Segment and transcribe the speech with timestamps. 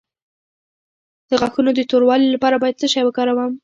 [1.29, 3.51] د غاښونو د توروالي لپاره باید څه شی وکاروم؟